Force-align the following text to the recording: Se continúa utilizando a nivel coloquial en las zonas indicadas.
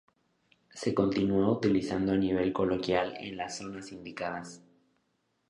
Se 0.73 0.95
continúa 0.95 1.51
utilizando 1.51 2.11
a 2.13 2.17
nivel 2.17 2.53
coloquial 2.53 3.15
en 3.19 3.37
las 3.37 3.57
zonas 3.59 3.91
indicadas. 3.91 4.63